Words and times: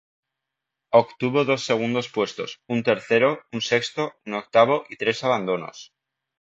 Obtuvo 1.01 1.39
dos 1.49 1.63
segundos 1.69 2.07
puestos, 2.15 2.49
un 2.73 2.79
tercero, 2.89 3.29
un 3.55 3.59
sexto, 3.71 4.01
un 4.25 4.31
octavo 4.41 4.75
y 4.91 4.95
tres 5.01 5.23
abandonos. 5.27 5.77